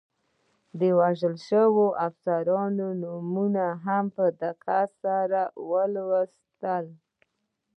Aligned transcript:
د 0.79 0.81
وژل 0.99 1.35
شویو 1.47 1.85
افسرانو 2.07 2.87
نومونه 3.01 3.65
مې 3.73 3.79
هم 3.85 4.05
په 4.15 4.25
دقت 4.43 4.89
سره 5.03 5.41
ولوستل. 5.69 6.85